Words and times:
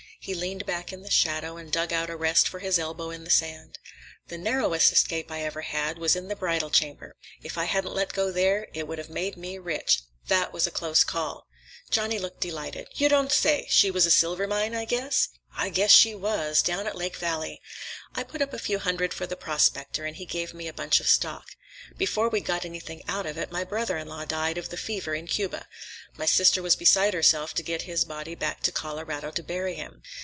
He 0.23 0.35
leaned 0.35 0.67
back 0.67 0.93
in 0.93 1.01
the 1.01 1.09
shadow 1.09 1.57
and 1.57 1.71
dug 1.71 1.91
out 1.91 2.11
a 2.11 2.15
rest 2.15 2.47
for 2.47 2.59
his 2.59 2.77
elbow 2.77 3.09
in 3.09 3.23
the 3.23 3.31
sand. 3.31 3.79
"The 4.27 4.37
narrowest 4.37 4.91
escape 4.93 5.31
I 5.31 5.41
ever 5.41 5.61
had, 5.63 5.97
was 5.97 6.15
in 6.15 6.27
the 6.27 6.35
Bridal 6.35 6.69
Chamber. 6.69 7.15
If 7.41 7.57
I 7.57 7.63
hadn't 7.65 7.95
let 7.95 8.13
go 8.13 8.31
there, 8.31 8.67
it 8.71 8.87
would 8.87 8.99
have 8.99 9.09
made 9.09 9.35
me 9.35 9.57
rich. 9.57 10.03
That 10.27 10.53
was 10.53 10.67
a 10.67 10.71
close 10.71 11.03
call." 11.03 11.47
Johnny 11.89 12.19
looked 12.19 12.39
delighted. 12.39 12.89
"You 12.93 13.09
don' 13.09 13.31
say! 13.31 13.65
She 13.71 13.89
was 13.89 14.13
silver 14.13 14.45
mine, 14.45 14.75
I 14.75 14.85
guess?" 14.85 15.29
"I 15.55 15.69
guess 15.69 15.89
she 15.91 16.13
was! 16.13 16.61
Down 16.61 16.85
at 16.85 16.95
Lake 16.95 17.17
Valley. 17.17 17.59
I 18.13 18.21
put 18.21 18.43
up 18.43 18.53
a 18.53 18.59
few 18.59 18.77
hundred 18.77 19.15
for 19.15 19.25
the 19.25 19.35
prospector, 19.35 20.05
and 20.05 20.17
he 20.17 20.25
gave 20.27 20.53
me 20.53 20.67
a 20.67 20.73
bunch 20.73 20.99
of 20.99 21.07
stock. 21.09 21.47
Before 21.97 22.29
we'd 22.29 22.45
got 22.45 22.63
anything 22.63 23.01
out 23.07 23.25
of 23.25 23.37
it, 23.37 23.51
my 23.51 23.63
brother 23.63 23.97
in 23.97 24.07
law 24.07 24.23
died 24.23 24.57
of 24.57 24.69
the 24.69 24.77
fever 24.77 25.13
in 25.15 25.25
Cuba. 25.27 25.67
My 26.15 26.25
sister 26.25 26.61
was 26.61 26.75
beside 26.75 27.13
herself 27.13 27.53
to 27.55 27.63
get 27.63 27.81
his 27.83 28.05
body 28.05 28.35
back 28.35 28.61
to 28.63 28.71
Colorado 28.71 29.31
to 29.31 29.43
bury 29.43 29.73
him. 29.75 30.01